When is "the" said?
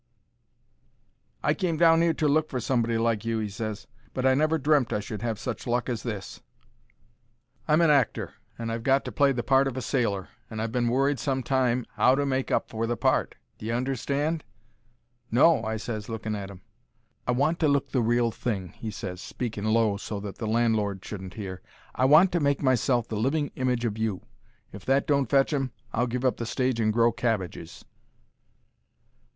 9.31-9.43, 12.87-12.97, 17.91-18.01, 20.19-20.47, 23.07-23.17, 26.37-26.45